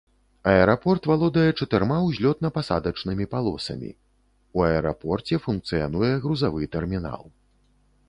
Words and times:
Аэрапорт 0.51 1.03
валодае 1.11 1.51
чатырма 1.65 1.97
узлётна-пасадачнымі 2.07 3.29
палосамі, 3.35 3.91
у 4.59 4.67
аэрапорце 4.71 5.35
функцыянуе 5.47 6.13
грузавы 6.29 6.61
тэрмінал. 6.79 7.23